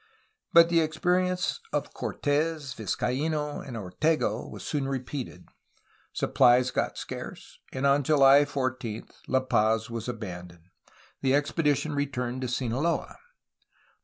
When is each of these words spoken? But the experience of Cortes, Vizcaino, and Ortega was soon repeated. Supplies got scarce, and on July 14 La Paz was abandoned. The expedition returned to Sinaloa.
But 0.51 0.69
the 0.69 0.79
experience 0.79 1.59
of 1.71 1.93
Cortes, 1.93 2.73
Vizcaino, 2.73 3.59
and 3.61 3.77
Ortega 3.77 4.37
was 4.47 4.65
soon 4.65 4.87
repeated. 4.87 5.45
Supplies 6.11 6.71
got 6.71 6.97
scarce, 6.97 7.59
and 7.71 7.85
on 7.85 8.01
July 8.03 8.45
14 8.45 9.07
La 9.27 9.41
Paz 9.41 9.91
was 9.91 10.07
abandoned. 10.09 10.71
The 11.21 11.35
expedition 11.35 11.93
returned 11.93 12.41
to 12.41 12.47
Sinaloa. 12.47 13.15